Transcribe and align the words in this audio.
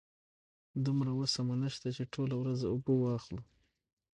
دومره 0.85 1.11
وسه 1.19 1.39
مو 1.47 1.55
نشته 1.63 1.87
چې 1.95 2.03
ټوله 2.13 2.35
ورځ 2.41 2.59
اوبه 2.71 2.93
واخلو. 2.97 3.43